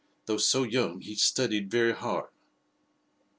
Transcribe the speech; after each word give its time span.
Though 0.25 0.37
so 0.37 0.63
young, 0.63 1.01
he 1.01 1.13
studied 1.13 1.69
very 1.69 1.93
hard." 1.93 2.31